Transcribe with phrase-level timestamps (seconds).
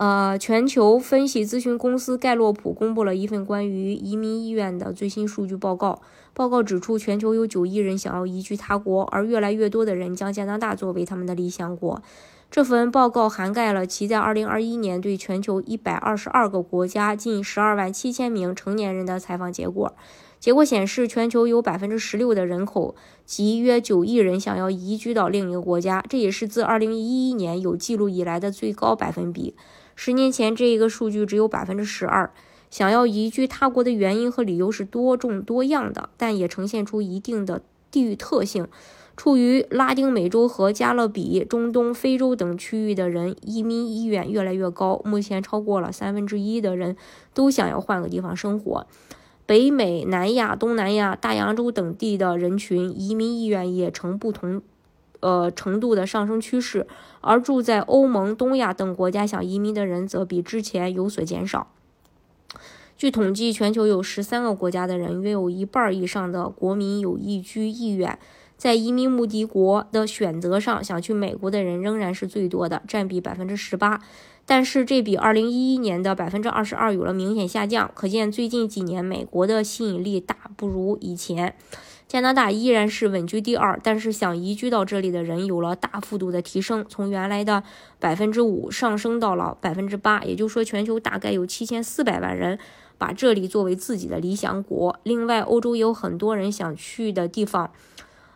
[0.00, 6.00] 呃，全球分析咨询公司盖洛普公布了一份关于移民意愿的最新数据报告。
[6.32, 12.00] 报告指出，全球有九亿人想要移居他国，而越来越多的人将加拿大作为他们的理想国。
[12.50, 19.94] 这份报告涵盖了其在2021年对全球122个国家近12万7千名成年人的采访结果。
[20.38, 22.94] 结果显示，全球有16%的人口，
[23.26, 29.54] 即约九亿人想要移居到另一个国家，这也是自2011年有记录以来的最高百分比。
[30.02, 32.32] 十年前，这一个数据只有百分之十二。
[32.70, 37.60] 想要移居他国的原因和理由是多种多样的，但也呈现出一定的
[37.90, 38.66] 地域特性。
[39.14, 45.02] 处于拉丁美洲和加勒比、中东、非洲等区域的人，移民意愿越来越高。
[45.04, 46.96] 目前，超过了三分之一的人
[47.34, 48.86] 都想要换个地方生活。
[49.44, 54.62] 北美、南亚、东南亚、大洋洲等地的人群，移民意愿也呈不同。
[55.20, 56.86] 呃，程度的上升趋势，
[57.20, 61.68] 而住在欧盟、东亚等国家想移民的人则比之前有所减少。
[62.96, 68.18] 据统计，全球有十三个国家的人，约有一半以上的国民有移居意愿。
[68.60, 74.02] 在移民目的国的选择上，想去美国的人仍然是最多的，占比百分之十八。
[74.44, 81.54] 但是这比二零一一年的百分之二十二有了明显下降，可见最近几年美国的吸引力大不如以前。
[82.06, 87.62] 加拿大依然是稳居第二，但是想移居到这里的人有了大幅度的提升，从原来的
[87.98, 92.58] 百分之五上升到了百分之八，也就是说，全球大概有七千四百万人
[92.98, 95.00] 把这里作为自己的理想国。
[95.04, 97.70] 另外，欧洲也有很多人想去的地方，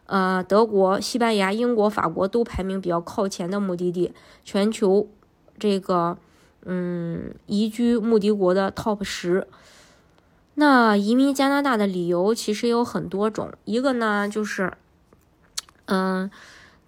[0.07, 4.13] 呃，德国、西班牙、英国、法国都排名比较靠前的目的地，
[4.45, 5.09] 全球
[5.59, 6.19] 这个
[6.65, 9.47] 嗯移居目的国的 top 十。
[10.57, 14.75] 那移民加拿大的理由其实有很多种，一个呢就是，
[15.87, 16.31] 嗯，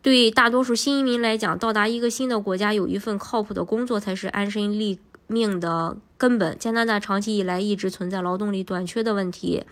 [0.03, 6.57] 对大多数新移民来讲，到达一个新的国家，有一份靠谱的工作才是安身立命的根本。
[6.59, 9.65] 加拿大长期以来一直存在劳动力短缺的问题。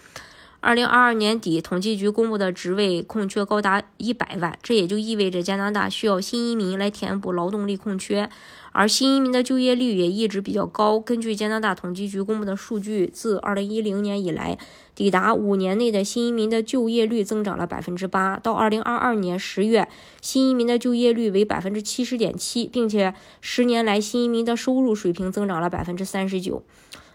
[0.65, 8.31] 二零二二年底，统计局公布的职位空缺高达一百万，这也就意味着加拿大需要新移民来填补劳动力空缺。
[8.73, 10.99] 而新移民的就业率也一直比较高。
[10.99, 14.57] 根据加拿大统计局公布的数据，自二零一零年以来，
[14.95, 18.39] 抵达五年内的新移民的就业率增长了百分之八。
[18.39, 19.87] 到二零二二年十月，
[20.23, 26.63] 新移民的就业率为百分之七十点七，并且十年来新移民的收入水平增长了百分之三十九。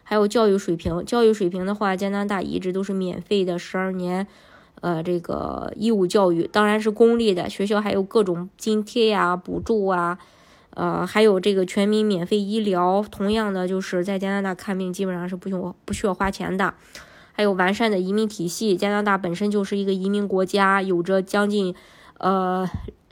[0.10, 4.26] 还有教育水平，教育水平的话，加拿大一直都是免费的十二年，
[4.82, 10.18] 呃，这个义务教育，当然是公立的学校，还有各种津贴呀、补助啊，
[10.72, 13.06] 呃，还有这个全民免费医疗。
[13.12, 16.74] 同样的，就是在加拿大看病基本上是不用不需要花钱的。
[17.34, 21.76] 还有完善的移民体系，加拿大本身就是一个移民国家，有着将近，
[22.18, 22.68] 呃。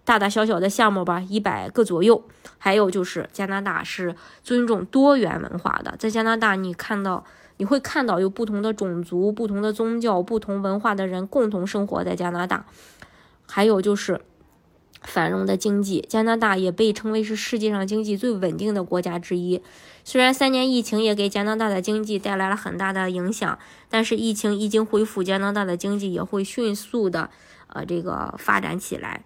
[0.08, 2.24] 大大小小的项目吧，一百个左右。
[2.58, 7.26] 还有就是加拿大是尊重多元文化的，在加拿大你看到
[7.58, 12.66] 你会看到有不同的种族、不同的宗教、不同文化的人共同生活在加拿大。
[13.46, 14.22] 还有就是
[15.02, 19.62] 繁荣的经济，加拿大也被称为是世界上经济最稳定的国家之一。
[20.06, 27.30] 虽然三年疫情也给加拿大的经济带来了很大的影响，但是疫情一经恢复，加拿大的经济也会迅速的
[27.68, 29.26] 呃这个发展起来。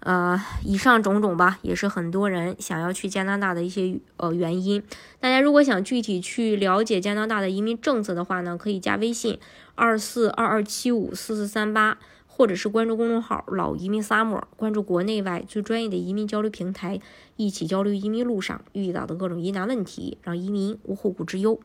[0.00, 4.82] 呃，以上种种吧，也是很多人想要去加拿大的一些呃原因。
[5.18, 9.38] 大家如果想具体去了解加拿大的移民政策的话呢，可以加微信
[9.74, 17.00] 二四二二七五四四三八，或者是关注公众号“老移民 summer”，关注国内外最专业的移民交流平台，
[17.36, 21.60] 一起交流移民路上遇到的各种疑难问题，让移民无后顾之忧。